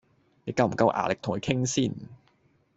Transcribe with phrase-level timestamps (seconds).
[0.45, 1.93] 你夠唔夠牙力同佢傾先？